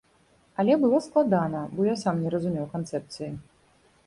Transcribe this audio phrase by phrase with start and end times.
[0.61, 3.31] Але было складана, бо я сам не разумеў канцэпцыі.